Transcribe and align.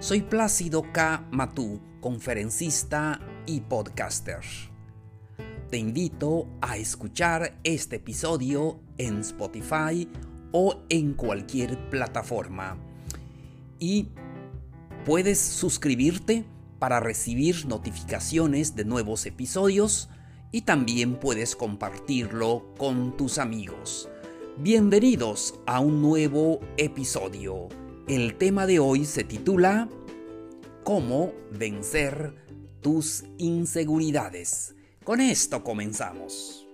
Soy 0.00 0.22
Plácido 0.22 0.84
K. 0.92 1.26
Matú, 1.32 1.80
conferencista 2.00 3.18
y 3.46 3.62
podcaster. 3.62 4.42
Te 5.70 5.76
invito 5.76 6.46
a 6.60 6.76
escuchar 6.76 7.58
este 7.64 7.96
episodio 7.96 8.78
en 8.96 9.18
Spotify 9.18 10.08
o 10.52 10.84
en 10.88 11.14
cualquier 11.14 11.90
plataforma. 11.90 12.78
Y 13.80 14.10
puedes 15.04 15.40
suscribirte 15.40 16.44
para 16.78 17.00
recibir 17.00 17.66
notificaciones 17.66 18.76
de 18.76 18.84
nuevos 18.84 19.26
episodios 19.26 20.10
y 20.52 20.60
también 20.60 21.18
puedes 21.18 21.56
compartirlo 21.56 22.72
con 22.78 23.16
tus 23.16 23.38
amigos. 23.38 24.08
Bienvenidos 24.58 25.58
a 25.66 25.80
un 25.80 26.00
nuevo 26.00 26.60
episodio. 26.76 27.87
El 28.08 28.36
tema 28.36 28.66
de 28.66 28.78
hoy 28.78 29.04
se 29.04 29.22
titula 29.22 29.86
¿Cómo 30.82 31.34
vencer 31.50 32.34
tus 32.80 33.24
inseguridades? 33.36 34.74
Con 35.04 35.20
esto 35.20 35.62
comenzamos. 35.62 36.66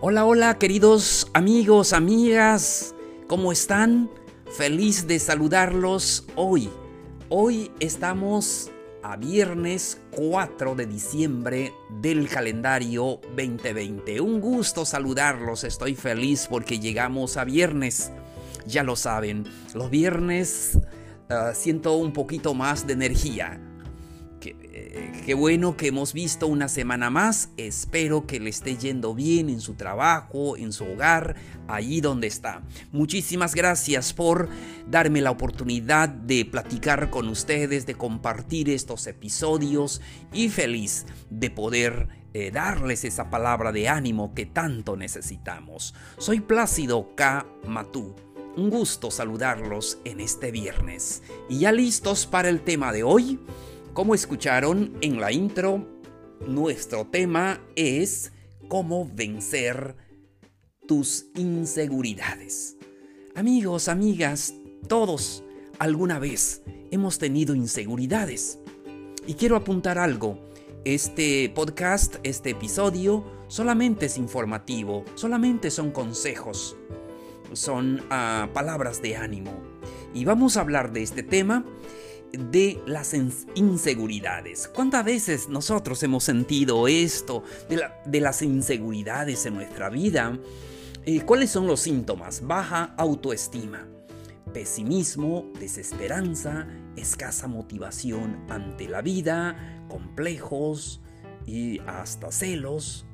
Hola, 0.00 0.24
hola 0.24 0.58
queridos 0.58 1.30
amigos, 1.34 1.92
amigas, 1.92 2.94
¿cómo 3.26 3.52
están? 3.52 4.10
Feliz 4.56 5.06
de 5.06 5.18
saludarlos 5.18 6.24
hoy. 6.36 6.70
Hoy 7.28 7.70
estamos 7.80 8.70
a 9.02 9.16
viernes 9.16 10.00
4 10.12 10.74
de 10.74 10.86
diciembre 10.86 11.72
del 12.00 12.28
calendario 12.28 13.20
2020. 13.36 14.20
Un 14.20 14.40
gusto 14.40 14.84
saludarlos, 14.84 15.64
estoy 15.64 15.94
feliz 15.94 16.46
porque 16.48 16.78
llegamos 16.78 17.36
a 17.36 17.44
viernes. 17.44 18.12
Ya 18.66 18.84
lo 18.84 18.94
saben, 18.94 19.44
los 19.74 19.90
viernes 19.90 20.78
uh, 21.30 21.54
siento 21.54 21.96
un 21.96 22.12
poquito 22.12 22.54
más 22.54 22.86
de 22.86 22.92
energía 22.92 23.60
Qué 25.24 25.32
bueno 25.32 25.76
que 25.76 25.86
hemos 25.86 26.12
visto 26.12 26.46
una 26.46 26.68
semana 26.68 27.08
más. 27.08 27.48
Espero 27.56 28.26
que 28.26 28.40
le 28.40 28.50
esté 28.50 28.76
yendo 28.76 29.14
bien 29.14 29.48
en 29.48 29.60
su 29.60 29.74
trabajo, 29.74 30.56
en 30.56 30.72
su 30.72 30.84
hogar, 30.84 31.36
allí 31.66 32.02
donde 32.02 32.26
está. 32.26 32.62
Muchísimas 32.90 33.54
gracias 33.54 34.12
por 34.12 34.50
darme 34.86 35.22
la 35.22 35.30
oportunidad 35.30 36.10
de 36.10 36.44
platicar 36.44 37.08
con 37.08 37.28
ustedes, 37.28 37.86
de 37.86 37.94
compartir 37.94 38.68
estos 38.68 39.06
episodios 39.06 40.02
y 40.32 40.50
feliz 40.50 41.06
de 41.30 41.50
poder 41.50 42.08
eh, 42.34 42.50
darles 42.50 43.04
esa 43.04 43.30
palabra 43.30 43.72
de 43.72 43.88
ánimo 43.88 44.34
que 44.34 44.44
tanto 44.44 44.96
necesitamos. 44.96 45.94
Soy 46.18 46.40
Plácido 46.40 47.14
K. 47.14 47.46
Matú. 47.66 48.14
Un 48.56 48.68
gusto 48.68 49.10
saludarlos 49.10 49.98
en 50.04 50.20
este 50.20 50.50
viernes. 50.50 51.22
¿Y 51.48 51.60
ya 51.60 51.72
listos 51.72 52.26
para 52.26 52.50
el 52.50 52.60
tema 52.60 52.92
de 52.92 53.02
hoy? 53.02 53.38
Como 53.92 54.14
escucharon 54.14 54.96
en 55.02 55.20
la 55.20 55.32
intro, 55.32 55.86
nuestro 56.46 57.04
tema 57.04 57.60
es 57.76 58.32
cómo 58.66 59.06
vencer 59.12 59.96
tus 60.88 61.26
inseguridades. 61.36 62.78
Amigos, 63.34 63.88
amigas, 63.88 64.54
todos 64.88 65.44
alguna 65.78 66.18
vez 66.18 66.62
hemos 66.90 67.18
tenido 67.18 67.54
inseguridades. 67.54 68.58
Y 69.26 69.34
quiero 69.34 69.56
apuntar 69.56 69.98
algo. 69.98 70.38
Este 70.86 71.52
podcast, 71.54 72.16
este 72.22 72.50
episodio, 72.50 73.26
solamente 73.48 74.06
es 74.06 74.16
informativo, 74.16 75.04
solamente 75.16 75.70
son 75.70 75.90
consejos, 75.90 76.78
son 77.52 78.00
uh, 78.06 78.50
palabras 78.54 79.02
de 79.02 79.16
ánimo. 79.16 79.52
Y 80.14 80.24
vamos 80.24 80.56
a 80.56 80.62
hablar 80.62 80.94
de 80.94 81.02
este 81.02 81.22
tema 81.22 81.66
de 82.32 82.82
las 82.86 83.14
inseguridades. 83.54 84.68
¿Cuántas 84.68 85.04
veces 85.04 85.48
nosotros 85.48 86.02
hemos 86.02 86.24
sentido 86.24 86.88
esto 86.88 87.44
de, 87.68 88.20
las 88.20 88.42
inseguridades 88.42 89.44
en 89.46 89.54
nuestra 89.54 89.90
vida? 89.90 90.38
Eh, 91.04 91.22
¿Cuáles 91.22 91.50
son 91.50 91.66
los 91.66 91.80
síntomas? 91.80 92.46
Baja 92.46 92.94
autoestima, 92.96 93.86
pesimismo, 94.52 95.50
desesperanza, 95.58 96.66
escasa 96.96 97.48
motivación 97.48 98.44
ante 98.48 98.88
la 98.88 99.02
vida, 99.02 99.84
complejos 99.88 101.00
y 101.46 101.80
hasta 101.80 102.30
celos. 102.32 103.06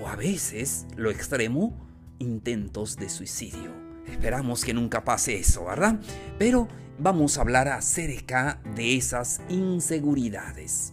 O 0.00 0.06
a 0.06 0.14
veces, 0.14 0.86
lo 0.96 1.10
extremo, 1.10 1.76
intentos 2.18 2.96
de 2.96 3.08
suicidio. 3.08 3.72
Esperamos 4.06 4.64
que 4.64 4.74
nunca 4.74 5.04
pase 5.04 5.38
eso, 5.38 5.64
¿verdad? 5.64 6.00
Pero 6.38 6.68
vamos 6.98 7.36
a 7.36 7.42
hablar 7.42 7.68
acerca 7.68 8.60
de 8.74 8.96
esas 8.96 9.40
inseguridades. 9.48 10.92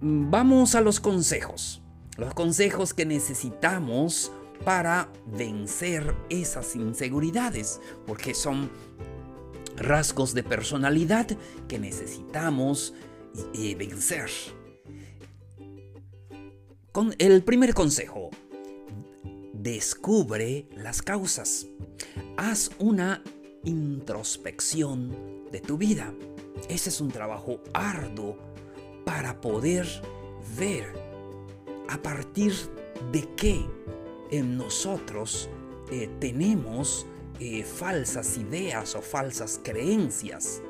Vamos 0.00 0.74
a 0.74 0.80
los 0.80 1.00
consejos. 1.00 1.82
Los 2.16 2.34
consejos 2.34 2.92
que 2.92 3.06
necesitamos 3.06 4.32
para 4.64 5.08
vencer 5.26 6.14
esas 6.28 6.76
inseguridades, 6.76 7.80
porque 8.06 8.34
son 8.34 8.70
rasgos 9.76 10.34
de 10.34 10.42
personalidad 10.42 11.26
que 11.68 11.78
necesitamos 11.78 12.94
vencer. 13.54 14.30
Con 16.92 17.14
el 17.18 17.42
primer 17.42 17.72
consejo, 17.72 18.30
descubre 19.54 20.68
las 20.76 21.00
causas. 21.00 21.66
Haz 22.36 22.70
una 22.78 23.22
introspección 23.64 25.10
de 25.50 25.60
tu 25.60 25.76
vida. 25.76 26.12
Ese 26.68 26.90
es 26.90 27.00
un 27.00 27.10
trabajo 27.10 27.60
arduo 27.72 28.36
para 29.04 29.40
poder 29.40 29.86
ver 30.56 30.92
a 31.88 31.98
partir 31.98 32.54
de 33.10 33.28
qué 33.36 33.64
en 34.30 34.56
nosotros 34.56 35.48
eh, 35.90 36.08
tenemos 36.18 37.06
eh, 37.38 37.64
falsas 37.64 38.38
ideas 38.38 38.94
o 38.94 39.02
falsas 39.02 39.60
creencias 39.62 40.62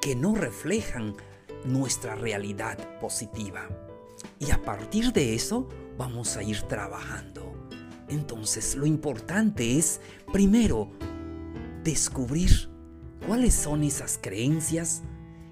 que 0.00 0.14
no 0.14 0.34
reflejan 0.34 1.16
nuestra 1.64 2.14
realidad 2.14 2.98
positiva. 3.00 3.68
Y 4.38 4.50
a 4.50 4.60
partir 4.62 5.12
de 5.12 5.34
eso 5.34 5.68
vamos 5.96 6.36
a 6.36 6.42
ir 6.42 6.60
trabajando. 6.62 7.54
Entonces 8.08 8.74
lo 8.74 8.84
importante 8.84 9.78
es, 9.78 10.00
primero, 10.32 10.90
descubrir 11.84 12.70
cuáles 13.26 13.54
son 13.54 13.84
esas 13.84 14.18
creencias, 14.20 15.02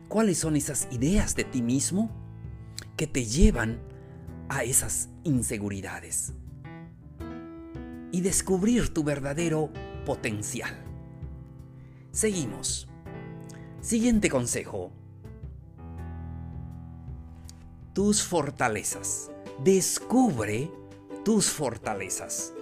cuáles 0.08 0.38
son 0.38 0.56
esas 0.56 0.88
ideas 0.90 1.36
de 1.36 1.44
ti 1.44 1.62
mismo 1.62 2.10
que 2.96 3.06
te 3.06 3.26
llevan 3.26 3.78
a 4.48 4.64
esas 4.64 5.10
inseguridades. 5.24 6.32
Y 8.10 8.20
descubrir 8.22 8.92
tu 8.92 9.04
verdadero 9.04 9.70
potencial. 10.04 10.74
Seguimos. 12.10 12.88
Siguiente 13.80 14.28
consejo. 14.28 14.92
Tus 17.94 18.22
fortalezas. 18.22 19.30
Descubre 19.62 20.70
tus 21.24 21.50
fortalezas. 21.50 22.52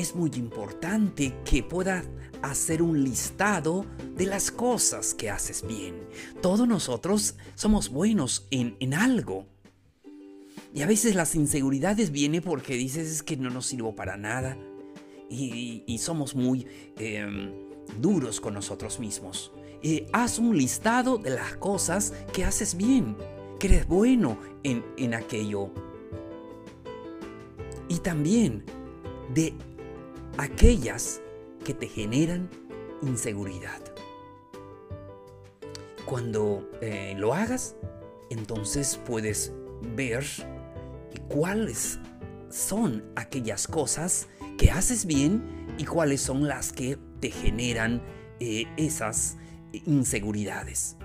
Es 0.00 0.16
muy 0.16 0.30
importante 0.36 1.34
que 1.44 1.62
puedas 1.62 2.06
hacer 2.40 2.80
un 2.80 3.04
listado 3.04 3.84
de 4.16 4.24
las 4.24 4.50
cosas 4.50 5.12
que 5.12 5.28
haces 5.28 5.62
bien. 5.66 6.08
Todos 6.40 6.66
nosotros 6.66 7.34
somos 7.54 7.90
buenos 7.90 8.46
en, 8.50 8.94
algo. 8.94 9.44
Y 10.72 10.80
a 10.80 10.86
veces 10.86 11.14
las 11.14 11.34
inseguridades 11.34 12.12
vienen 12.12 12.40
porque 12.40 12.76
dices 12.76 13.22
que 13.22 13.36
no 13.36 13.50
nos 13.50 13.66
sirvo 13.66 13.94
para 13.94 14.16
nada. 14.16 14.56
Y, 15.28 15.98
somos 15.98 16.34
muy 16.34 16.66
em, 16.96 17.52
duros 18.00 18.40
con 18.40 18.54
nosotros 18.54 19.00
mismos. 19.00 19.52
haz 20.14 20.38
un 20.38 20.56
listado 20.56 21.18
de 21.18 21.28
las 21.28 21.58
cosas 21.58 22.14
que 22.32 22.44
haces 22.46 22.74
bien. 22.74 23.18
que 23.58 23.66
eres 23.66 23.86
bueno 23.86 24.38
en, 24.62 24.82
en 24.96 25.12
aquello. 25.12 25.70
Y 27.90 27.98
también 27.98 28.64
de 29.34 29.54
aquellas 30.40 31.20
que 31.64 31.74
te 31.74 31.86
generan 31.86 32.48
inseguridad. 33.02 33.80
Cuando 36.06 36.68
eh, 36.80 37.14
lo 37.18 37.34
hagas, 37.34 37.76
entonces 38.30 38.98
puedes 39.04 39.52
ver 39.94 40.24
cuáles 41.28 41.98
son 42.48 43.04
aquellas 43.16 43.68
cosas 43.68 44.28
que 44.56 44.70
haces 44.70 45.04
bien 45.04 45.74
y 45.76 45.84
cuáles 45.84 46.22
son 46.22 46.48
las 46.48 46.72
que 46.72 46.98
te 47.20 47.30
generan 47.30 48.02
eh, 48.40 48.66
esas 48.78 49.36
inseguridades. 49.84 50.96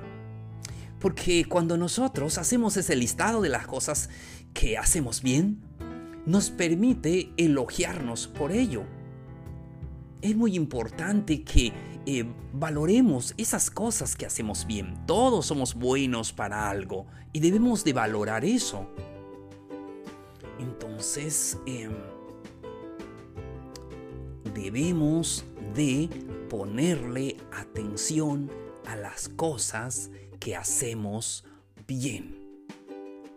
Porque 1.00 1.44
cuando 1.44 1.78
nosotros 1.78 2.38
hacemos 2.38 2.78
ese 2.78 2.96
listado 2.96 3.42
de 3.42 3.50
las 3.50 3.68
cosas 3.68 4.10
que 4.54 4.78
hacemos 4.78 5.22
bien, 5.22 5.62
nos 6.26 6.50
permite 6.52 7.34
elogiarnos 7.36 8.28
por 8.28 8.54
ello. 8.54 8.86
Es 10.22 10.36
muy 10.36 10.56
importante 10.56 11.44
que 11.44 11.72
eh, 12.06 12.26
valoremos 12.54 13.34
esas 13.38 13.70
cosas 13.70 14.16
que 14.16 14.26
hacemos 14.26 14.66
bien. 14.66 15.06
Todos 15.06 15.48
somos 15.48 15.74
buenos 15.76 16.34
para 16.34 16.70
algo 16.70 17.06
y 17.34 17.40
debemos 17.40 17.84
de 17.84 17.94
valorar 17.94 18.46
eso. 18.46 18.88
Entonces, 20.60 21.58
em, 21.66 21.92
debemos 24.54 25.44
de 25.74 26.10
ponerle 26.50 27.38
atención 27.52 28.50
a 28.86 28.96
las 28.96 29.30
cosas 29.30 30.12
que 30.40 30.56
hacemos 30.56 31.44
bien 31.88 32.46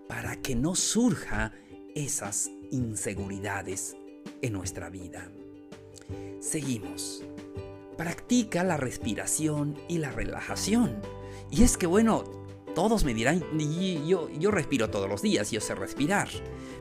para 0.08 0.36
que 0.36 0.54
no 0.54 0.74
surja 0.74 1.52
esas 1.94 2.50
inseguridades 2.70 3.96
en 4.42 4.52
nuestra 4.52 4.90
vida. 4.90 5.30
Seguimos. 6.40 7.22
Practica 7.96 8.62
la 8.62 8.76
respiración 8.76 9.76
y 9.88 9.98
la 9.98 10.10
relajación. 10.10 11.00
Y 11.50 11.64
es 11.64 11.76
que 11.76 11.86
bueno, 11.86 12.24
todos 12.74 13.04
me 13.04 13.14
dirán, 13.14 13.42
yo, 14.06 14.28
yo 14.30 14.50
respiro 14.50 14.88
todos 14.90 15.08
los 15.08 15.20
días, 15.20 15.50
yo 15.50 15.60
sé 15.60 15.74
respirar. 15.74 16.28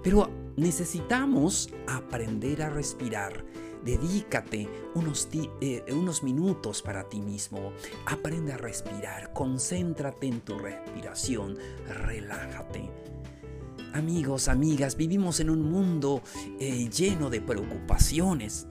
Pero 0.03 0.29
necesitamos 0.55 1.69
aprender 1.87 2.61
a 2.61 2.69
respirar. 2.69 3.43
Dedícate 3.83 4.67
unos, 4.95 5.29
eh, 5.61 5.83
unos, 5.91 6.21
minutos 6.21 6.81
para 6.81 7.07
ti 7.07 7.21
mismo. 7.21 7.71
Aprende 8.05 8.53
a 8.53 8.57
respirar. 8.57 9.33
Concéntrate 9.33 10.27
en 10.27 10.41
tu 10.41 10.57
respiración. 10.59 11.57
Relájate. 11.87 12.89
Amigos, 13.93 14.49
amigas, 14.49 14.97
vivimos 14.97 15.39
en 15.39 15.49
un 15.49 15.61
mundo 15.63 16.21
eh, 16.59 16.89
lleno 16.89 17.29
de 17.29 17.41
preocupaciones. 17.41 18.67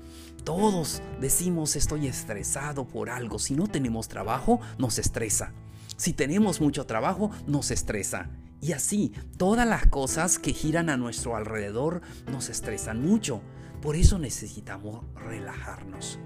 Todos 0.46 1.02
decimos 1.20 1.74
estoy 1.74 2.06
estresado 2.06 2.86
por 2.86 3.10
algo. 3.10 3.40
Si 3.40 3.56
no 3.56 3.66
tenemos 3.66 4.06
trabajo, 4.06 4.60
nos 4.78 4.96
estresa. 5.00 5.52
Si 5.96 6.12
tenemos 6.12 6.60
mucho 6.60 6.86
trabajo, 6.86 7.32
nos 7.48 7.72
estresa. 7.72 8.30
Y 8.60 8.70
así, 8.70 9.12
todas 9.38 9.66
las 9.66 9.88
cosas 9.88 10.38
que 10.38 10.52
giran 10.52 10.88
a 10.88 10.96
nuestro 10.96 11.34
alrededor 11.34 12.00
nos 12.30 12.48
estresan 12.48 13.04
mucho. 13.04 13.40
Por 13.82 13.96
eso 13.96 14.20
necesitamos 14.20 15.04
relajarnos. 15.16 16.20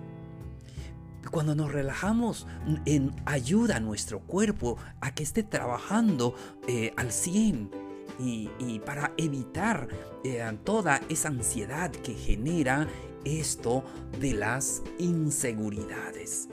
Cuando 1.31 1.55
nos 1.55 1.73
relajamos, 1.73 2.47
en, 2.85 3.13
ayuda 3.25 3.77
a 3.77 3.81
nuestro 3.81 4.21
cuerpo 4.21 4.77
a 5.01 5.15
que 5.15 5.23
esté 5.23 5.45
trabajando 5.45 6.35
eh, 6.69 6.93
al 6.99 7.11
100 7.11 7.71
y, 8.19 8.81
para 8.81 9.15
evitar 9.17 9.89
eh, 10.25 10.45
toda 10.63 11.01
esa 11.09 11.29
ansiedad 11.29 11.91
que 11.91 12.13
genera 12.13 12.87
esto 13.25 13.85
de 14.21 14.35
las 14.35 14.83
inseguridades. 14.99 16.49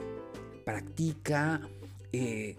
Practica 0.64 1.68
eh, 2.12 2.56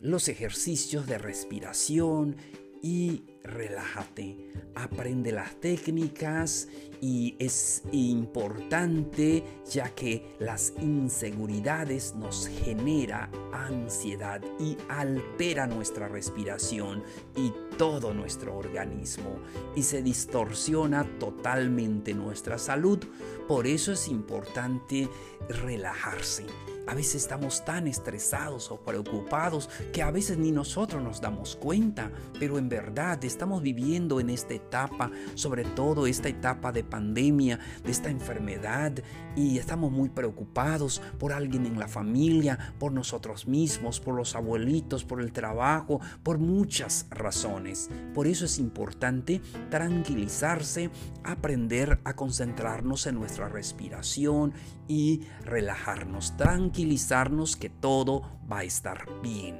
los 0.00 0.28
ejercicios 0.28 1.06
de 1.06 1.18
respiración 1.18 2.36
y 2.82 3.24
relájate. 3.42 4.52
Aprende 4.74 5.32
las 5.32 5.58
técnicas 5.60 6.68
y 7.00 7.36
es 7.38 7.82
importante 7.92 9.44
ya 9.70 9.90
que 9.94 10.34
las 10.38 10.72
inseguridades 10.80 12.14
nos 12.14 12.48
genera 12.48 13.30
ansiedad 13.52 14.40
y 14.58 14.76
altera 14.88 15.66
nuestra 15.66 16.08
respiración 16.08 17.02
y 17.34 17.52
todo 17.76 18.14
nuestro 18.14 18.56
organismo 18.56 19.38
y 19.74 19.82
se 19.82 20.02
distorsiona 20.02 21.04
totalmente 21.18 22.14
nuestra 22.14 22.58
salud. 22.58 22.98
Por 23.46 23.66
eso 23.66 23.92
es 23.92 24.08
importante 24.08 25.08
relajarse. 25.48 26.46
A 26.88 26.94
veces 26.94 27.16
estamos 27.16 27.64
tan 27.64 27.88
estresados 27.88 28.70
o 28.70 28.76
preocupados 28.76 29.68
que 29.92 30.02
a 30.02 30.12
veces 30.12 30.38
ni 30.38 30.52
nosotros 30.52 31.02
nos 31.02 31.20
damos 31.20 31.56
cuenta, 31.56 32.12
pero 32.38 32.58
en 32.58 32.68
verdad 32.68 33.24
estamos 33.24 33.60
viviendo 33.60 34.20
en 34.20 34.30
esta 34.30 34.54
etapa, 34.54 35.10
sobre 35.34 35.64
todo 35.64 36.06
esta 36.06 36.28
etapa 36.28 36.70
de 36.70 36.84
pandemia, 36.86 37.58
de 37.84 37.90
esta 37.90 38.10
enfermedad, 38.10 38.92
y 39.34 39.58
estamos 39.58 39.92
muy 39.92 40.08
preocupados 40.08 41.02
por 41.18 41.32
alguien 41.32 41.66
en 41.66 41.78
la 41.78 41.88
familia, 41.88 42.74
por 42.78 42.92
nosotros 42.92 43.46
mismos, 43.46 44.00
por 44.00 44.14
los 44.14 44.34
abuelitos, 44.34 45.04
por 45.04 45.20
el 45.20 45.32
trabajo, 45.32 46.00
por 46.22 46.38
muchas 46.38 47.06
razones. 47.10 47.90
Por 48.14 48.26
eso 48.26 48.44
es 48.44 48.58
importante 48.58 49.40
tranquilizarse, 49.70 50.90
aprender 51.24 52.00
a 52.04 52.14
concentrarnos 52.14 53.06
en 53.06 53.16
nuestra 53.16 53.48
respiración 53.48 54.52
y 54.88 55.22
relajarnos, 55.44 56.36
tranquilizarnos 56.36 57.56
que 57.56 57.68
todo 57.68 58.22
va 58.50 58.60
a 58.60 58.64
estar 58.64 59.06
bien. 59.22 59.58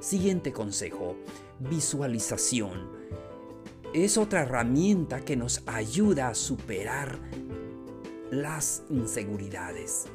Siguiente 0.00 0.52
consejo, 0.52 1.16
visualización. 1.60 2.90
Es 3.94 4.16
otra 4.16 4.40
herramienta 4.40 5.20
que 5.20 5.36
nos 5.36 5.62
ayuda 5.66 6.28
a 6.28 6.34
superar 6.34 7.18
las 8.30 8.84
inseguridades. 8.88 10.06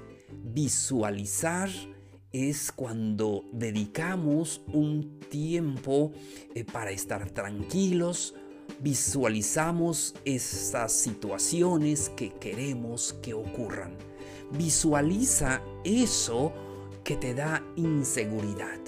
Visualizar 0.43 1.69
es 2.31 2.71
cuando 2.71 3.45
dedicamos 3.53 4.63
un 4.73 5.19
tiempo 5.29 6.11
eh, 6.55 6.63
para 6.63 6.89
estar 6.89 7.29
tranquilos, 7.29 8.33
visualizamos 8.79 10.15
esas 10.25 10.91
situaciones 10.91 12.09
que 12.09 12.31
queremos 12.33 13.13
que 13.21 13.35
ocurran. 13.35 13.95
Visualiza 14.57 15.61
eso 15.83 16.51
que 17.03 17.15
te 17.15 17.35
da 17.35 17.63
inseguridad 17.75 18.79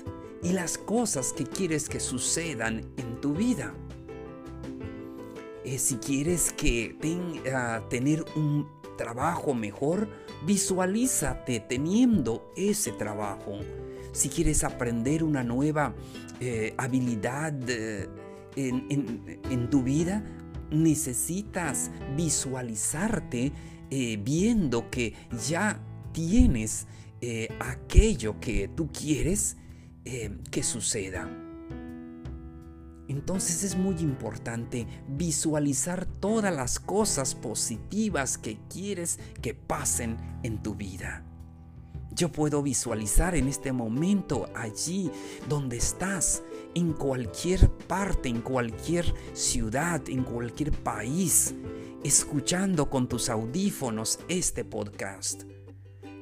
y 0.42 0.54
las 0.54 0.80
cosas 0.80 1.32
que 1.32 1.44
quieres 1.44 1.88
que 1.88 2.00
sucedan 2.00 2.92
en 2.98 3.22
tu 3.22 3.34
vida. 3.34 3.76
Eh, 5.66 5.78
si 5.78 5.96
quieres 5.96 6.54
que 6.54 6.96
tenga, 7.00 7.88
tener 7.90 8.24
un 8.36 8.68
trabajo 8.98 9.54
mejor, 9.54 10.10
visualízate 10.46 11.60
teniendo 11.60 12.52
ese 12.56 12.92
trabajo. 12.92 13.60
Si 14.14 14.30
quieres 14.30 14.64
aprender 14.64 15.24
una 15.24 15.44
nueva 15.44 15.94
eh, 16.40 16.74
habilidad 16.78 17.54
eh, 17.68 18.08
en, 18.56 19.70
tu 19.70 19.84
vida, 19.84 20.24
necesitas 20.72 21.92
visualizarte 22.16 23.52
viendo 23.90 24.90
que 24.90 25.14
ya 25.48 25.80
tienes 26.12 26.86
aquello 27.60 28.40
que 28.40 28.68
tú 28.68 28.90
quieres 28.92 29.58
que 30.04 30.64
suceda. 30.64 31.49
Entonces 33.10 33.64
es 33.64 33.76
muy 33.76 33.98
importante 33.98 34.88
visualizar 35.08 36.06
todas 36.06 36.56
las 36.56 36.80
cosas 36.80 37.34
positivas 37.34 38.38
que 38.38 38.60
quieres 38.70 39.20
que 39.42 39.56
pasen 39.56 40.16
en 40.44 40.62
tu 40.62 40.76
vida. 40.76 41.26
Yo 42.12 42.32
puedo 42.32 42.62
visualizar 42.62 43.34
en 43.34 43.48
este 43.48 43.72
momento 43.72 44.48
allí 44.56 45.10
donde 45.48 45.78
estás, 45.78 46.44
en 46.76 46.94
cualquier 46.94 47.70
parte, 47.70 48.30
en 48.30 48.42
cualquier 48.42 49.12
ciudad, 49.34 50.08
en 50.08 50.24
cualquier 50.24 50.72
país, 50.72 51.56
escuchando 52.04 52.92
con 52.92 53.10
tus 53.10 53.30
audífonos 53.30 54.20
este 54.28 54.64
podcast. 54.66 55.46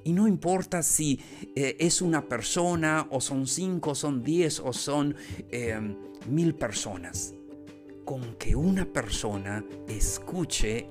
Y 0.08 0.14
no 0.14 0.26
importa 0.26 0.84
si 0.84 1.20
eh, 1.54 1.76
es 1.82 2.02
una 2.02 2.30
persona 2.30 3.10
o 3.12 3.20
son 3.20 3.46
cinco, 3.46 3.94
son 3.94 4.24
diez 4.24 4.62
o 4.62 4.72
son 4.72 5.14
em, 5.52 5.98
mil 6.30 6.56
personas. 6.56 7.34
Con 8.06 8.36
que 8.36 8.56
una 8.56 8.86
persona 8.86 9.66
escuche 9.90 10.88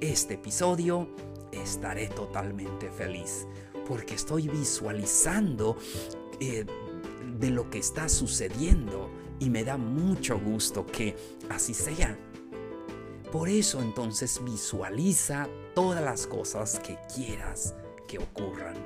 este 0.00 0.34
episodio, 0.34 1.14
estaré 1.52 2.06
totalmente 2.06 2.90
feliz. 2.90 3.46
Porque 3.86 4.14
estoy 4.14 4.48
visualizando 4.48 5.76
eh, 6.40 6.64
de 7.38 7.50
lo 7.50 7.68
que 7.68 7.80
está 7.80 8.08
sucediendo 8.08 9.10
y 9.40 9.50
me 9.50 9.62
da 9.62 9.76
mucho 9.76 10.40
gusto 10.40 10.86
que 10.86 11.14
así 11.50 11.74
sea. 11.74 12.18
Por 13.30 13.50
eso 13.50 13.82
entonces 13.82 14.40
visualiza 14.42 15.50
todas 15.74 16.02
las 16.02 16.26
cosas 16.26 16.78
que 16.78 16.96
quieras 17.14 17.74
ocurran. 18.18 18.76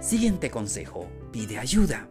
Siguiente 0.00 0.50
consejo, 0.50 1.08
pide 1.32 1.58
ayuda. 1.58 2.08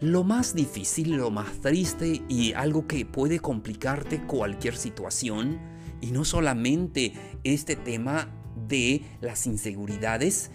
Lo 0.00 0.24
más 0.24 0.54
difícil, 0.54 1.12
lo 1.16 1.30
más 1.30 1.60
triste 1.60 2.22
y 2.28 2.52
algo 2.54 2.86
que 2.86 3.06
puede 3.06 3.38
complicarte 3.38 4.22
cualquier 4.26 4.76
situación, 4.76 5.60
y 6.00 6.10
no 6.10 6.24
solamente 6.24 7.12
este 7.44 7.76
tema 7.76 8.28
de 8.68 9.02
las 9.20 9.46
inseguridades, 9.46 10.50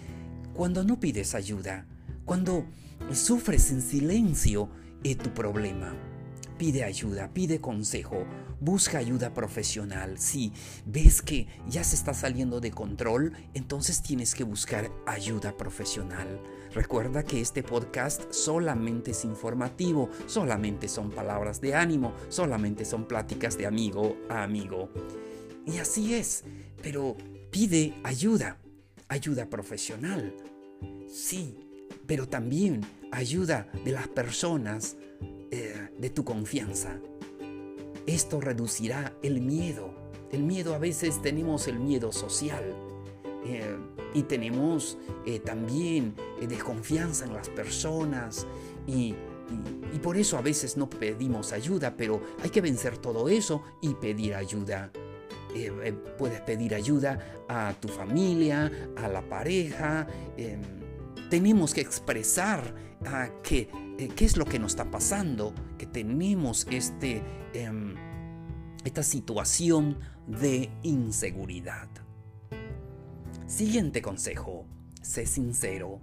cuando 0.54 0.84
no 0.84 1.00
pides 1.00 1.36
ayuda, 1.36 1.86
cuando 2.26 2.66
sufres 3.14 3.72
en 3.72 3.82
silencio 3.82 4.70
tu 5.16 5.34
problema. 5.34 5.96
Pide 6.58 6.84
ayuda, 6.84 7.32
pide 7.34 7.62
consejo, 7.62 8.26
busca 8.60 8.98
ayuda 8.98 9.34
profesional. 9.34 10.18
Si 10.20 10.54
ves 10.86 11.22
que 11.22 11.48
ya 11.68 11.84
se 11.84 11.96
está 11.96 12.14
saliendo 12.14 12.60
de 12.60 12.72
control, 12.72 13.34
entonces 13.54 14.02
tienes 14.02 14.36
que 14.36 14.44
buscar 14.44 14.92
ayuda 15.06 15.56
profesional. 15.56 16.42
Recuerda 16.74 17.24
que 17.24 17.42
este 17.42 17.64
podcast 17.64 18.32
solamente 18.32 19.12
es 19.12 19.26
informativo, 19.26 20.10
solamente 20.28 20.88
son 20.88 21.12
palabras 21.12 21.62
de 21.62 21.76
ánimo, 21.76 22.14
solamente 22.30 22.86
son 22.86 23.08
pláticas 23.08 23.58
de 23.58 23.66
amigo 23.66 24.18
a 24.30 24.44
amigo. 24.44 24.90
Y 25.66 25.78
así 25.80 26.14
es, 26.14 26.44
pero 26.82 27.16
pide 27.52 27.96
ayuda, 28.04 28.58
ayuda 29.08 29.50
profesional. 29.50 30.36
Sí, 31.10 31.58
pero 32.06 32.28
también 32.28 32.82
ayuda 33.12 33.68
de 33.84 33.92
las 33.92 34.08
personas 34.08 34.98
eh, 35.52 35.90
de 35.98 36.10
tu 36.10 36.24
confianza. 36.24 37.00
Esto 38.08 38.40
reducirá 38.40 39.14
el 39.22 39.42
miedo. 39.42 39.94
El 40.32 40.44
miedo 40.44 40.74
a 40.74 40.78
veces 40.78 41.22
tenemos 41.22 41.68
el 41.68 41.78
miedo 41.78 42.14
social 42.14 42.74
eh, 43.46 43.78
y 44.14 44.24
tenemos 44.24 44.98
eh, 45.26 45.40
también 45.40 46.16
desconfianza 46.42 47.26
en 47.26 47.34
las 47.34 47.50
personas 47.50 48.48
y, 48.88 49.14
por 50.02 50.18
eso 50.18 50.38
a 50.38 50.42
veces 50.42 50.78
no 50.78 50.90
pedimos 50.90 51.54
ayuda, 51.54 51.96
pero 51.96 52.22
hay 52.44 52.50
que 52.50 52.62
vencer 52.62 52.98
todo 52.98 53.30
eso 53.30 53.64
y 53.82 53.94
pedir 53.94 54.36
ayuda. 54.36 54.92
puedes 56.18 56.42
pedir 56.42 56.76
ayuda 56.76 57.44
a 57.48 57.74
tu 57.80 57.88
familia, 57.88 58.72
a 58.96 59.08
la 59.08 59.22
pareja. 59.22 60.08
Em, 60.36 60.62
tenemos 61.30 61.74
que 61.74 61.82
expresar 61.82 62.74
a 63.06 63.30
que 63.42 63.70
eh, 63.98 64.10
qué 64.16 64.26
es 64.26 64.38
lo 64.38 64.46
que 64.46 64.60
nos 64.60 64.74
está 64.74 64.92
pasando, 64.92 65.54
que 65.78 65.86
tenemos 65.86 66.68
este, 66.70 67.24
em, 67.54 67.96
esta 68.84 69.04
situación 69.04 69.98
de 70.28 70.70
inseguridad. 70.84 71.88
Siguiente 73.48 74.02
consejo, 74.02 74.66
sé 75.02 75.26
sincero. 75.26 76.00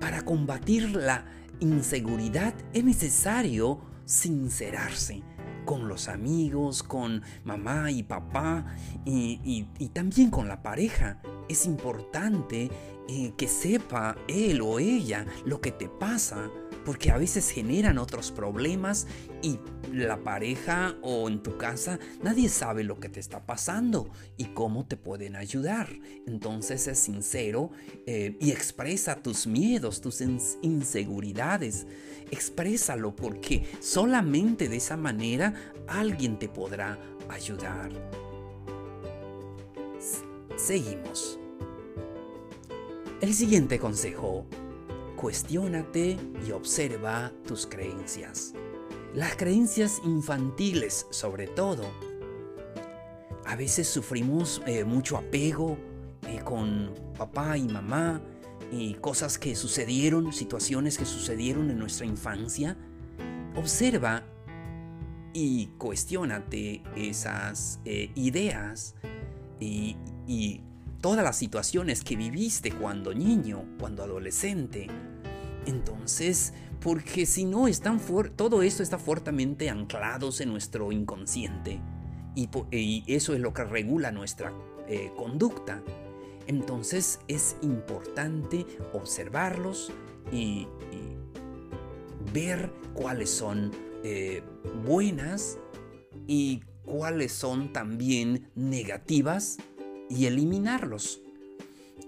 Para 0.00 0.24
combatir 0.24 0.90
la 0.96 1.24
inseguridad 1.60 2.54
es 2.72 2.84
necesario 2.84 3.80
sincerarse 4.04 5.22
con 5.64 5.88
los 5.88 6.08
amigos, 6.08 6.82
con 6.82 7.22
mamá 7.44 7.90
y 7.90 8.02
papá 8.02 8.66
y, 9.04 9.64
también 9.92 10.30
con 10.30 10.48
la 10.48 10.62
pareja. 10.62 11.22
Es 11.48 11.66
importante 11.66 12.70
eh, 13.08 13.32
que 13.36 13.48
sepa 13.48 14.16
él 14.28 14.60
o 14.60 14.78
ella 14.78 15.24
lo 15.44 15.60
que 15.60 15.70
te 15.72 15.88
pasa 15.88 16.50
porque 16.84 17.10
a 17.10 17.18
veces 17.18 17.50
generan 17.50 17.98
otros 17.98 18.30
problemas 18.30 19.06
y 19.42 19.58
la 19.92 20.22
pareja 20.22 20.96
o 21.02 21.28
en 21.28 21.42
tu 21.42 21.56
casa 21.58 21.98
nadie 22.22 22.48
sabe 22.48 22.84
lo 22.84 22.98
que 22.98 23.08
te 23.08 23.20
está 23.20 23.44
pasando 23.44 24.10
y 24.36 24.46
cómo 24.46 24.86
te 24.86 24.96
pueden 24.96 25.36
ayudar. 25.36 25.88
Entonces 26.26 26.86
es 26.88 26.98
sincero 26.98 27.70
eh, 28.06 28.36
y 28.40 28.50
expresa 28.50 29.16
tus 29.16 29.46
miedos, 29.46 30.00
tus 30.00 30.20
inseguridades. 30.62 31.86
Exprésalo 32.30 33.14
porque 33.14 33.66
solamente 33.80 34.68
de 34.68 34.76
esa 34.76 34.96
manera 34.96 35.54
alguien 35.86 36.38
te 36.38 36.48
podrá 36.48 36.98
ayudar. 37.28 37.90
Seguimos. 40.56 41.38
El 43.20 43.34
siguiente 43.34 43.78
consejo 43.78 44.46
cuestiónate 45.22 46.18
y 46.44 46.50
observa 46.50 47.30
tus 47.46 47.68
creencias. 47.68 48.54
Las 49.14 49.36
creencias 49.36 50.00
infantiles 50.04 51.06
sobre 51.10 51.46
todo. 51.46 51.84
A 53.46 53.54
veces 53.54 53.86
sufrimos 53.86 54.60
eh, 54.66 54.82
mucho 54.82 55.16
apego 55.16 55.78
eh, 56.26 56.40
con 56.42 56.92
papá 57.16 57.56
y 57.56 57.68
mamá 57.68 58.20
y 58.72 58.94
cosas 58.94 59.38
que 59.38 59.54
sucedieron, 59.54 60.32
situaciones 60.32 60.98
que 60.98 61.04
sucedieron 61.04 61.70
en 61.70 61.78
nuestra 61.78 62.04
infancia. 62.04 62.76
Observa 63.54 64.24
y 65.32 65.66
cuestiónate 65.78 66.82
esas 66.96 67.78
eh, 67.84 68.10
ideas 68.16 68.96
y, 69.60 69.96
y 70.26 70.62
todas 71.00 71.22
las 71.22 71.36
situaciones 71.36 72.02
que 72.02 72.16
viviste 72.16 72.72
cuando 72.72 73.14
niño, 73.14 73.64
cuando 73.78 74.02
adolescente 74.02 74.88
entonces, 75.66 76.52
porque 76.80 77.26
si 77.26 77.44
no, 77.44 77.68
están 77.68 78.00
todo 78.36 78.62
esto 78.62 78.82
está 78.82 78.98
fuertemente 78.98 79.70
anclados 79.70 80.40
en 80.40 80.50
nuestro 80.50 80.92
inconsciente 80.92 81.80
y, 82.34 83.04
eso 83.06 83.34
es 83.34 83.40
lo 83.40 83.52
que 83.52 83.64
regula 83.64 84.10
nuestra 84.10 84.52
eh, 84.88 85.12
conducta. 85.16 85.82
Entonces 86.46 87.20
es 87.28 87.56
importante 87.62 88.66
observarlos 88.92 89.92
y, 90.32 90.66
ver 92.32 92.72
cuáles 92.94 93.28
son 93.28 93.72
eh, 94.04 94.42
buenas 94.86 95.58
y 96.26 96.62
cuáles 96.84 97.32
son 97.32 97.72
también 97.72 98.48
negativas 98.54 99.58
y 100.08 100.26
eliminarlos. 100.26 101.21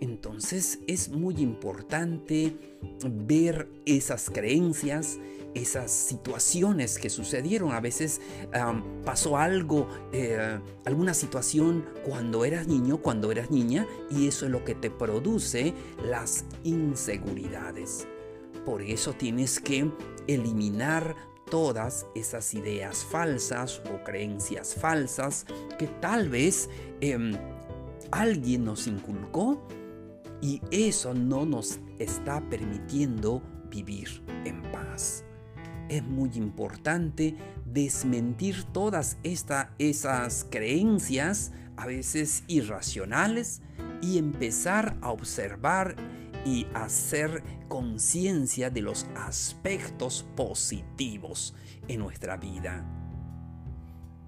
Entonces 0.01 0.81
es 0.87 1.09
muy 1.09 1.37
importante 1.37 2.57
ver 3.05 3.69
esas 3.87 4.31
creencias, 4.31 5.19
esas 5.55 5.91
situaciones 5.91 6.99
que 6.99 7.11
sucedieron. 7.11 7.73
A 7.73 7.81
veces 7.81 8.21
pasó 9.05 9.37
algo, 9.37 9.89
eh, 10.13 10.59
alguna 10.85 11.15
situación 11.15 11.85
cuando 12.05 12.45
eras 12.45 12.67
niño, 12.67 12.99
cuando 12.99 13.31
eras 13.31 13.51
niña, 13.51 13.87
y 14.11 14.27
eso 14.27 14.47
es 14.47 14.53
lo 14.53 14.65
que 14.65 14.75
te 14.75 14.91
produce 14.91 15.75
las 16.05 16.45
inseguridades. 16.65 18.07
Por 18.65 18.83
eso 18.83 19.13
tienes 19.13 19.61
que 19.61 19.91
eliminar 20.27 21.15
todas 21.51 22.07
esas 22.15 22.55
ideas 22.55 23.05
falsas 23.05 23.83
o 23.93 24.03
creencias 24.03 24.75
falsas 24.75 25.45
que 25.79 25.87
tal 25.87 26.31
vez 26.31 26.71
em, 27.01 27.33
alguien 28.11 28.65
nos 28.65 28.87
inculcó 28.87 29.61
y 30.45 30.61
eso 30.71 31.15
no 31.15 31.47
nos 31.47 31.81
está 31.99 32.39
permitiendo 32.51 33.43
vivir 33.71 34.23
en 34.45 34.61
paz. 34.71 35.25
Es 35.89 36.05
muy 36.05 36.33
importante 36.35 37.35
desmentir 37.65 38.65
todas 38.65 39.17
esas 39.23 40.47
creencias, 40.51 41.53
a 41.79 41.87
veces 41.87 42.45
irracionales, 42.47 43.63
y 44.03 44.19
empezar 44.19 44.99
a 45.01 45.13
observar 45.13 45.97
y 46.45 46.67
hacer 46.75 47.43
conciencia 47.69 48.69
de 48.69 48.83
los 48.83 49.07
aspectos 49.17 50.27
positivos 50.37 51.55
en 51.89 52.01
nuestra 52.01 52.37
vida. 52.37 52.85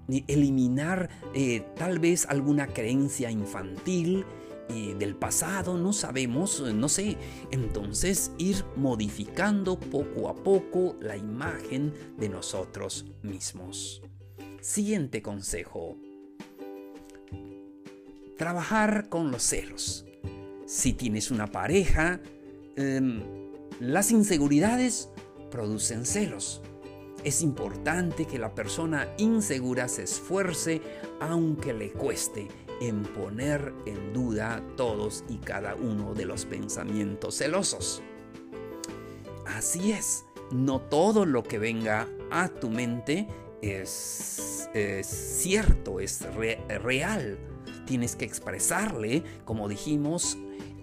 Eliminar 0.08 1.11
eh, 1.35 1.66
tal 1.76 1.99
vez 1.99 2.25
alguna 2.25 2.68
creencia 2.68 3.30
infantil, 3.30 4.25
y 4.68 4.94
del 4.94 5.14
pasado, 5.16 5.76
no 5.76 5.92
sabemos, 5.92 6.61
no 6.61 6.88
sé. 6.88 7.16
Entonces 7.50 8.32
ir 8.38 8.64
modificando 8.76 9.78
poco 9.78 10.28
a 10.28 10.35
poco 10.35 10.96
la 11.00 11.16
imagen 11.16 11.92
de 12.16 12.28
nosotros 12.28 13.06
mismos. 13.23 14.02
Siguiente 14.61 15.23
consejo. 15.23 15.96
Trabajar 18.37 19.08
con 19.08 19.30
los 19.30 19.42
celos. 19.42 20.04
Si 20.66 20.92
tienes 20.92 21.30
una 21.30 21.46
pareja, 21.46 22.20
em, 22.76 23.23
las 23.80 24.11
inseguridades 24.11 25.11
producen 25.50 26.04
celos. 26.04 26.61
Es 27.25 27.42
importante 27.42 28.26
que 28.26 28.38
la 28.38 28.54
persona 28.54 29.08
insegura 29.18 29.88
se 29.88 30.02
esfuerce 30.02 30.82
aunque 31.20 31.73
le 31.73 31.90
cueste 31.92 32.49
en 32.80 33.02
poner 33.02 33.73
en 33.87 34.12
duda 34.12 34.62
todos 34.76 35.25
y 35.28 35.38
cada 35.38 35.75
uno 35.75 36.14
de 36.14 36.26
los 36.26 36.45
pensamientos 36.45 37.38
celosos. 37.38 38.02
Así 39.47 39.92
es, 39.92 40.25
no 40.50 40.80
todo 40.80 41.25
lo 41.25 41.42
que 41.42 41.59
venga 41.59 42.09
a 42.30 42.49
tu 42.49 42.71
mente 42.71 43.26
es, 43.62 44.68
cierto, 45.02 46.00
es 46.00 46.23
real. 46.83 47.38
Tienes 47.87 48.16
que 48.16 48.25
expresarle, 48.25 49.23
como 49.45 49.68
dijimos 49.68 50.37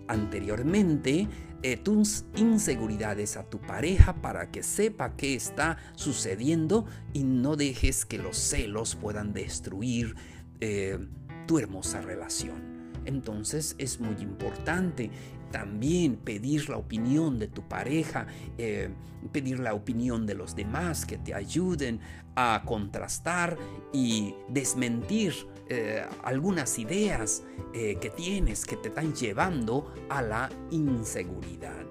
anteriormente, 0.07 1.27
eh, 1.65 1.77
tus 1.77 2.25
inseguridades 2.35 3.37
a 3.37 3.49
tu 3.49 3.59
pareja 3.59 4.21
para 4.21 4.51
que 4.51 4.63
sepa 4.63 5.15
qué 5.15 5.33
está 5.33 5.77
sucediendo 5.95 6.85
y 7.13 7.23
no 7.23 7.55
dejes 7.55 8.05
que 8.05 8.17
los 8.17 8.37
celos 8.37 8.95
puedan 8.95 9.31
destruir 9.31 10.15
eh, 10.59 10.99
tu 11.45 11.59
hermosa 11.59 12.01
relación. 12.01 12.73
Entonces 13.05 13.75
es 13.77 13.99
muy 13.99 14.15
importante 14.21 15.11
también 15.51 16.15
pedir 16.15 16.69
la 16.69 16.77
opinión 16.77 17.37
de 17.37 17.47
tu 17.47 17.61
pareja, 17.67 18.25
eh, 18.57 18.89
pedir 19.31 19.59
la 19.59 19.73
opinión 19.73 20.25
de 20.25 20.33
los 20.33 20.55
demás 20.55 21.05
que 21.05 21.17
te 21.17 21.33
ayuden 21.33 21.99
a 22.35 22.63
contrastar 22.65 23.57
y 23.93 24.33
desmentir 24.49 25.33
eh, 25.69 26.03
algunas 26.23 26.79
ideas 26.79 27.43
eh, 27.73 27.97
que 28.01 28.09
tienes 28.09 28.65
que 28.65 28.75
te 28.77 28.89
están 28.89 29.13
llevando 29.13 29.93
a 30.09 30.21
la 30.21 30.49
inseguridad. 30.71 31.85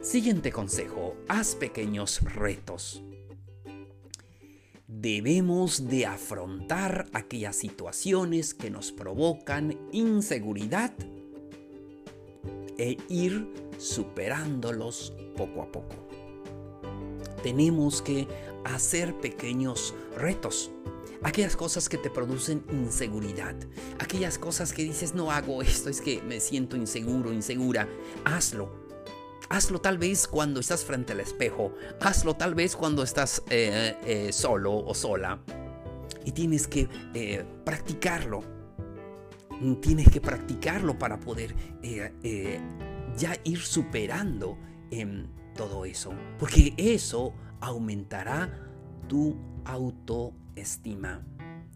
Siguiente 0.00 0.52
consejo, 0.52 1.16
haz 1.28 1.56
pequeños 1.56 2.22
retos. 2.22 3.02
Debemos 4.88 5.88
de 5.88 6.06
afrontar 6.06 7.08
aquellas 7.12 7.56
situaciones 7.56 8.54
que 8.54 8.70
nos 8.70 8.92
provocan 8.92 9.76
inseguridad 9.90 10.92
e 12.78 12.96
ir 13.08 13.52
superándolos 13.78 15.12
poco 15.36 15.62
a 15.62 15.72
poco. 15.72 15.96
Tenemos 17.42 18.00
que 18.00 18.28
hacer 18.64 19.12
pequeños 19.16 19.92
retos. 20.16 20.70
Aquellas 21.24 21.56
cosas 21.56 21.88
que 21.88 21.98
te 21.98 22.08
producen 22.08 22.62
inseguridad. 22.70 23.56
Aquellas 23.98 24.38
cosas 24.38 24.72
que 24.72 24.84
dices, 24.84 25.14
no 25.16 25.32
hago 25.32 25.62
esto, 25.62 25.90
es 25.90 26.00
que 26.00 26.22
me 26.22 26.38
siento 26.38 26.76
inseguro, 26.76 27.32
insegura. 27.32 27.88
Hazlo. 28.24 28.85
Hazlo 29.48 29.80
tal 29.80 29.98
vez 29.98 30.26
cuando 30.26 30.60
estás 30.60 30.84
frente 30.84 31.12
al 31.12 31.20
espejo. 31.20 31.72
Hazlo 32.00 32.34
tal 32.34 32.54
vez 32.54 32.76
cuando 32.76 33.02
estás 33.02 33.42
eh, 33.50 33.96
eh, 34.04 34.32
solo 34.32 34.76
o 34.76 34.94
sola. 34.94 35.40
Y 36.24 36.32
tienes 36.32 36.66
que 36.66 36.88
eh, 37.14 37.44
practicarlo 37.64 38.56
tienes 39.80 40.10
que 40.10 40.20
practicarlo 40.20 40.98
para 40.98 41.18
poder 41.18 41.54
ya 43.16 43.36
ir 43.44 43.58
superando 43.58 44.58
todo 45.56 45.86
eso. 45.86 46.12
Porque 46.38 46.74
eso 46.76 47.32
aumentará 47.60 48.50
tu 49.08 49.34
autoestima 49.64 51.24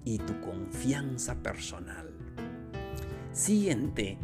y 0.05 0.19
tu 0.19 0.39
confianza 0.41 1.35
personal. 1.43 2.11
Siguiente 3.33 4.19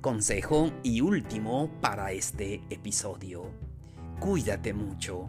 consejo 0.00 0.72
y 0.82 1.02
último 1.02 1.70
para 1.80 2.12
este 2.12 2.62
episodio. 2.70 3.50
Cuídate 4.18 4.72
mucho. 4.72 5.28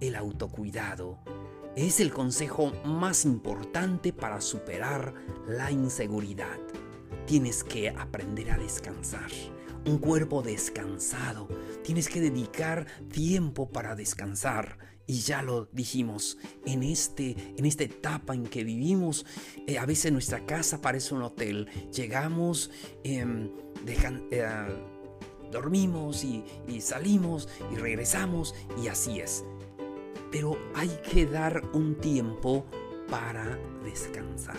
El 0.00 0.16
autocuidado 0.16 1.18
es 1.76 2.00
el 2.00 2.12
consejo 2.12 2.72
más 2.84 3.26
importante 3.26 4.14
para 4.14 4.40
superar 4.40 5.12
la 5.46 5.70
inseguridad. 5.70 6.58
Tienes 7.26 7.62
que 7.62 7.90
aprender 7.90 8.50
a 8.50 8.58
descansar. 8.58 9.30
Un 9.84 9.98
cuerpo 9.98 10.42
descansado. 10.42 11.48
Tienes 11.84 12.08
que 12.08 12.20
dedicar 12.20 12.86
tiempo 13.10 13.68
para 13.68 13.94
descansar. 13.94 14.95
Y 15.06 15.20
ya 15.20 15.42
lo 15.42 15.66
dijimos, 15.72 16.38
en, 16.64 16.82
este, 16.82 17.36
en 17.56 17.64
esta 17.64 17.84
etapa 17.84 18.34
en 18.34 18.44
que 18.44 18.64
vivimos, 18.64 19.24
eh, 19.66 19.78
a 19.78 19.86
veces 19.86 20.12
nuestra 20.12 20.44
casa 20.44 20.80
parece 20.80 21.14
un 21.14 21.22
hotel. 21.22 21.68
Llegamos, 21.94 22.70
em, 23.04 23.50
eh, 23.86 24.44
dormimos 25.52 26.24
y, 26.24 26.44
y 26.66 26.80
salimos 26.80 27.48
y 27.72 27.76
regresamos 27.76 28.54
y 28.82 28.88
así 28.88 29.20
es. 29.20 29.44
Pero 30.32 30.58
hay 30.74 30.90
que 31.08 31.24
dar 31.26 31.62
un 31.72 31.94
tiempo 32.00 32.66
para 33.08 33.58
descansar 33.84 34.56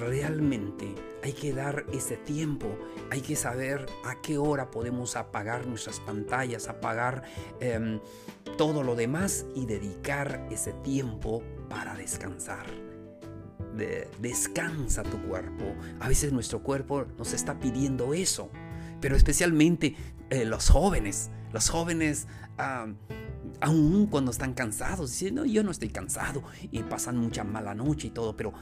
realmente 0.00 0.94
hay 1.22 1.32
que 1.32 1.52
dar 1.52 1.84
ese 1.92 2.16
tiempo, 2.16 2.66
hay 3.10 3.20
que 3.20 3.36
saber 3.36 3.86
a 4.04 4.20
qué 4.20 4.38
hora 4.38 4.70
podemos 4.70 5.16
apagar 5.16 5.66
nuestras 5.66 6.00
pantallas, 6.00 6.68
apagar 6.68 7.22
em, 7.60 8.00
todo 8.56 8.82
lo 8.82 8.96
demás 8.96 9.46
y 9.54 9.66
dedicar 9.66 10.46
ese 10.50 10.72
tiempo 10.72 11.42
para 11.68 11.94
descansar. 11.94 12.66
descansa 14.20 15.02
tu 15.04 15.22
cuerpo. 15.28 15.64
A 16.00 16.08
veces 16.08 16.32
nuestro 16.32 16.62
cuerpo 16.62 17.06
nos 17.16 17.32
está 17.32 17.58
pidiendo 17.60 18.12
eso, 18.12 18.50
pero 19.00 19.16
especialmente 19.16 19.94
eh, 20.30 20.44
los 20.44 20.68
jóvenes, 20.70 21.30
los 21.52 21.68
jóvenes... 21.70 22.26
aún 23.60 24.06
cuando 24.06 24.30
están 24.30 24.54
cansados, 24.54 25.10
dicen, 25.10 25.34
no, 25.34 25.44
yo 25.44 25.62
no 25.62 25.70
estoy 25.70 25.88
cansado 25.88 26.42
y 26.70 26.82
pasan 26.82 27.16
mucha 27.16 27.44
mala 27.44 27.74
noche 27.74 28.08
y 28.08 28.10
todo, 28.10 28.36
pero 28.36 28.52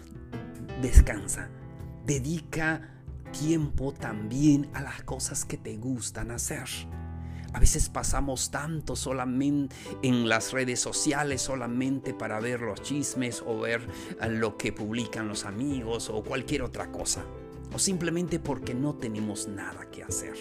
descansa. 0.80 1.48
Dedica 2.04 2.94
tiempo 3.32 3.92
también 3.92 4.70
a 4.74 4.82
las 4.82 5.02
cosas 5.02 5.44
que 5.44 5.56
te 5.56 5.76
gustan 5.76 6.30
hacer. 6.30 6.66
A 7.52 7.60
veces 7.60 7.88
pasamos 7.88 8.50
tanto 8.50 8.94
solamente 8.94 9.74
en 10.02 10.28
las 10.28 10.52
redes 10.52 10.80
sociales 10.80 11.42
solamente 11.42 12.12
para 12.12 12.40
ver 12.40 12.60
los 12.60 12.82
chismes 12.82 13.42
o 13.44 13.60
ver 13.60 13.80
eh, 14.20 14.28
lo 14.28 14.56
que 14.56 14.72
publican 14.72 15.28
los 15.28 15.44
amigos 15.44 16.10
o 16.10 16.22
cualquier 16.22 16.62
otra 16.62 16.92
cosa. 16.92 17.24
O 17.72 17.78
simplemente 17.78 18.38
porque 18.38 18.74
no 18.74 18.94
tenemos 18.94 19.48
nada 19.48 19.90
que 19.90 20.02
hacer. 20.02 20.34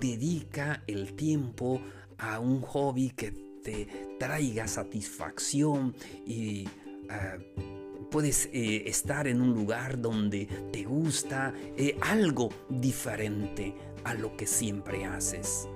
Dedica 0.00 0.82
el 0.86 1.14
tiempo 1.14 1.80
a 2.18 2.40
un 2.40 2.62
hobby 2.62 3.10
que 3.10 3.32
te 3.62 4.16
traiga 4.18 4.66
satisfacción 4.68 5.94
y 6.26 6.68
eh, 7.10 7.77
puedes 8.10 8.46
eh, 8.52 8.84
estar 8.86 9.26
en 9.26 9.40
un 9.40 9.54
lugar 9.54 10.00
donde 10.00 10.46
te 10.72 10.84
gusta 10.84 11.52
eh, 11.76 11.96
algo 12.00 12.48
diferente 12.68 13.74
a 14.04 14.14
lo 14.14 14.36
que 14.36 14.46
siempre 14.46 15.04
haces. 15.04 15.68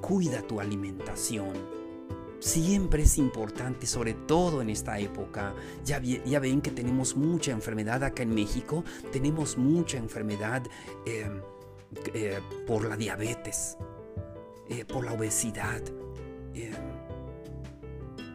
Cuida 0.00 0.42
tu 0.42 0.60
alimentación. 0.60 1.76
Siempre 2.38 3.02
es 3.02 3.18
importante, 3.18 3.86
sobre 3.86 4.12
todo 4.12 4.62
en 4.62 4.70
esta 4.70 4.98
época. 4.98 5.54
Ya, 5.84 5.98
ven 6.38 6.60
que 6.60 6.70
tenemos 6.70 7.16
mucha 7.16 7.50
enfermedad 7.50 8.04
acá 8.04 8.22
en 8.22 8.34
México. 8.34 8.84
Tenemos 9.10 9.56
mucha 9.56 9.96
enfermedad 9.96 10.62
em, 11.06 11.40
eh, 12.14 12.38
por 12.66 12.84
la 12.84 12.96
diabetes, 12.96 13.76
por 14.88 15.04
la 15.04 15.12
obesidad. 15.12 15.82
Em. 16.54 16.72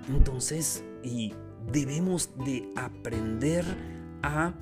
entonces, 0.10 0.84
y 1.04 1.34
debemos 1.72 2.30
de 2.46 2.72
aprender 2.76 3.66
a 4.24 4.54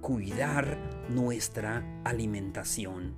cuidar 0.00 0.78
nuestra 1.08 1.84
alimentación. 2.04 3.14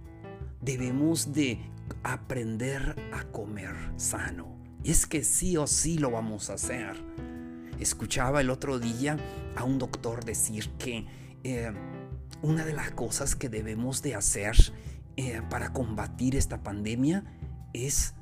Debemos 0.61 1.33
de 1.33 1.61
aprender 2.03 2.97
a 3.13 3.25
comer 3.25 3.75
sano. 3.97 4.57
Y 4.83 4.91
es 4.91 5.07
que 5.07 5.25
sí 5.25 5.57
o 5.57 5.67
sí 5.67 5.99
lo 5.99 6.11
vamos 6.11 6.51
a 6.51 6.55
hacer. 6.55 6.97
Escuchaba 7.79 8.41
el 8.41 8.51
otro 8.51 8.79
día 8.79 9.17
a 9.57 9.65
un 9.65 9.79
doctor 9.79 10.25
decir 10.25 10.71
que 10.79 11.07
eh, 11.45 11.73
una 12.43 12.65
de 12.65 12.73
las 12.73 12.91
cosas 12.93 13.35
que 13.35 13.49
debemos 13.49 14.03
de 14.03 14.15
hacer 14.15 14.57
eh, 15.17 15.43
para 15.51 15.73
combatir 15.73 16.37
esta 16.37 16.63
pandemia 16.63 17.25
es 17.73 18.15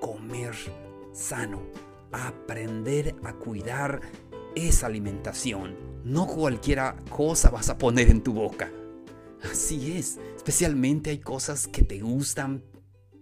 comer 0.00 0.54
sano 1.12 1.85
aprender 2.12 3.14
a 3.24 3.32
cuidar 3.34 4.00
esa 4.54 4.86
alimentación. 4.86 5.76
No 6.04 6.26
cualquiera 6.26 6.96
cosa 7.10 7.50
vas 7.50 7.68
a 7.68 7.78
poner 7.78 8.10
en 8.10 8.22
tu 8.22 8.32
boca. 8.32 8.72
Así 9.42 9.96
es, 9.96 10.18
especialmente 10.36 11.10
hay 11.10 11.18
cosas 11.18 11.66
que 11.68 11.82
te 11.82 12.00
gustan, 12.00 12.64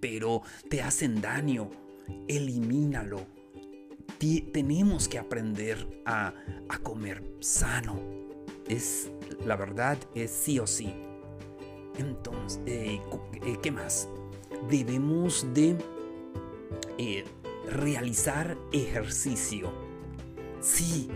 pero 0.00 0.42
te 0.70 0.80
hacen 0.82 1.20
daño. 1.20 1.70
Elimínalo. 2.28 3.26
tenemos 4.52 5.08
que 5.08 5.18
aprender 5.18 6.02
a, 6.06 6.34
comer 6.82 7.22
sano. 7.40 8.00
Es 8.68 9.10
la 9.44 9.56
verdad, 9.56 9.98
es 10.14 10.30
sí 10.30 10.58
o 10.58 10.66
sí. 10.66 10.94
Entonces, 11.98 12.60
eh, 12.66 13.00
eh, 13.44 13.56
¿qué 13.62 13.70
más? 13.70 14.08
Debemos 14.68 15.46
de 15.54 15.76
eh, 16.98 17.24
realizar 17.70 18.56
ejercicio. 18.72 19.72
Sí, 20.60 21.10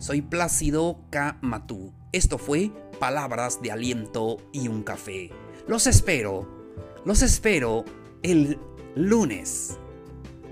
soy 0.00 0.22
Plácido 0.22 0.98
K. 1.10 1.38
Matú. 1.42 1.92
Esto 2.12 2.38
fue 2.38 2.72
Palabras 2.98 3.62
de 3.62 3.70
Aliento 3.70 4.38
y 4.52 4.66
un 4.66 4.82
Café. 4.82 5.30
Los 5.68 5.86
espero, 5.86 6.48
los 7.04 7.22
espero 7.22 7.84
el 8.22 8.58
lunes. 8.96 9.78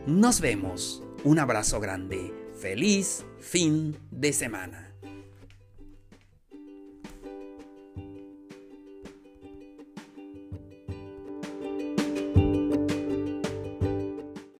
Nos 0.07 0.41
vemos. 0.41 1.03
Un 1.25 1.41
abrazo 1.41 1.81
grande. 1.81 2.33
Feliz 2.61 3.25
fin 3.41 3.97
de 4.11 4.33
semana. 4.33 4.88